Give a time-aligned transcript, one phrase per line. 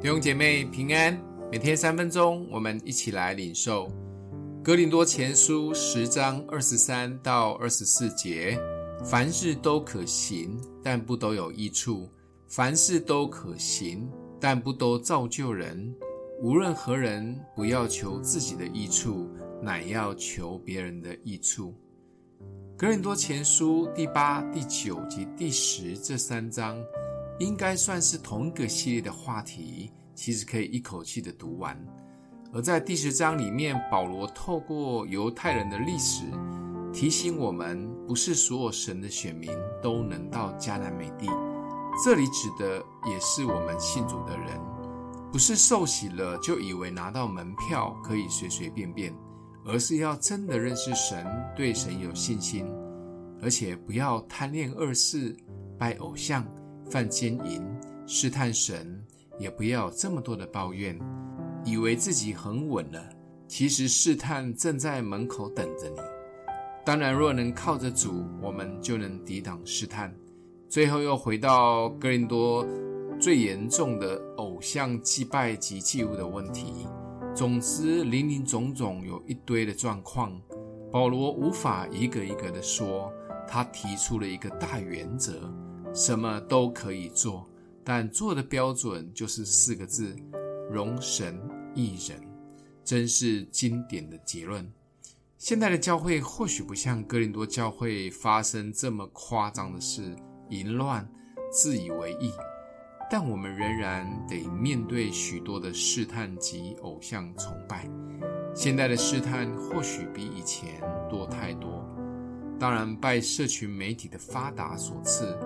[0.00, 1.20] 弟兄姐妹平安，
[1.50, 3.88] 每天三分钟，我们一起来领受
[4.62, 8.56] 《哥林多前书》十章二十三到二十四节：
[9.04, 12.08] 凡事都可行，但不都有益处；
[12.46, 14.08] 凡事都可行，
[14.40, 15.92] 但不都造就人。
[16.40, 19.28] 无论何人，不要求自己的益处，
[19.60, 21.74] 乃要求别人的益处。
[22.76, 26.78] 《哥林多前书》第八、第九及第十这三章。
[27.38, 31.78] 应该算是同一个系列的话题，其实可以一口气的读完。
[32.52, 36.24] 而在第十章里面，保罗透过犹太人的历史，
[36.92, 39.50] 提醒我们，不是所有神的选民
[39.82, 41.28] 都能到迦南美地。
[42.04, 44.58] 这里指的也是我们信主的人，
[45.30, 49.14] 不是受洗了就以为拿到门票可以随随便便，
[49.64, 51.24] 而是要真的认识神，
[51.54, 52.66] 对神有信心，
[53.42, 55.36] 而且不要贪恋恶事，
[55.78, 56.44] 拜偶像。
[56.90, 57.62] 犯奸淫，
[58.06, 59.00] 试探神，
[59.38, 60.98] 也不要这么多的抱怨，
[61.64, 63.02] 以为自己很稳了。
[63.46, 65.96] 其实试探正在门口等着你。
[66.84, 70.14] 当然，若能靠着主，我们就能抵挡试探。
[70.68, 72.66] 最后又回到哥林多
[73.18, 76.86] 最严重的偶像祭拜及祭物的问题。
[77.34, 80.38] 总之，林林总总有一堆的状况，
[80.90, 83.12] 保罗无法一个一个的说，
[83.46, 85.34] 他提出了一个大原则。
[85.94, 87.48] 什么都可以做，
[87.82, 90.14] 但做的标准就是四个字：
[90.70, 91.40] 容神
[91.74, 92.20] 一人。
[92.84, 94.66] 真是经典的结论。
[95.36, 100.16] 现在的教会或许不像哥林多教会发生这么夸张的事，
[100.48, 101.06] 淫乱、
[101.52, 102.32] 自以为义，
[103.10, 107.86] 但我们仍然得面对许多的试探及偶像崇拜。
[108.54, 111.84] 现在的试探或许比以前多太多。
[112.58, 115.38] 当然，拜社群媒体的发达所赐。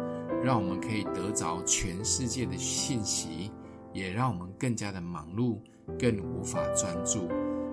[0.43, 3.53] 让我们可以得着全世界的信息，
[3.93, 5.61] 也让我们更加的忙碌，
[5.99, 7.29] 更无法专注，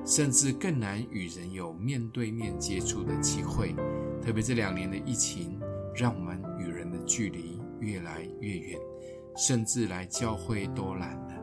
[0.06, 3.76] 甚至更难与人有面对面接触的机会。
[4.22, 5.60] 特别这两年的疫情，
[5.96, 8.80] 让我们与人的距离越来越远，
[9.36, 11.42] 甚至来教会都懒了，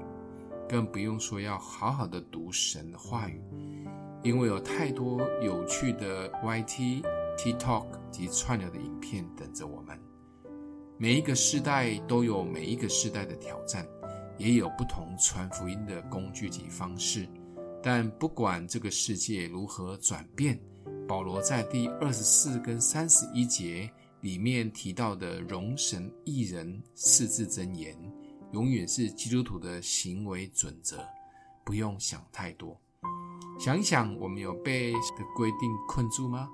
[0.69, 3.43] 更不用说要好好的读神的话语，
[4.23, 7.03] 因为有太多有趣的 YT、
[7.37, 9.99] TikTok 及串流的影片等着我们。
[10.99, 13.87] 每一个世代都有每一个世代的挑战，
[14.39, 17.29] 也有不同传福音的工具及方式。
[17.83, 20.59] 但不管这个世界如何转变，
[21.07, 23.91] 保罗在第二十四跟三十一节
[24.23, 27.95] 里面提到的“容神一人”四字真言，
[28.53, 31.07] 永远是基督徒的行为准则。
[31.63, 32.81] 不用想太多，
[33.61, 36.49] 想一想，我们有被的规定困住吗？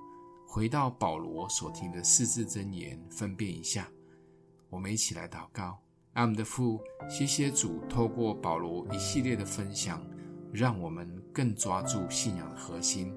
[0.45, 3.87] 回到保罗所提的四字真言，分辨一下。
[4.73, 5.77] 我们一起来祷告，
[6.13, 10.03] 爱我们的父，谢谢主，透过保罗一系列的分享，
[10.51, 13.15] 让我们更抓住信仰的核心，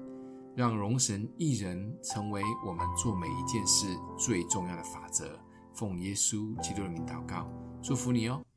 [0.55, 3.87] 让容神一人成为我们做每一件事
[4.19, 5.39] 最重要的法则。
[5.73, 7.51] 奉耶稣基督的名祷告，
[7.81, 8.47] 祝福你哦。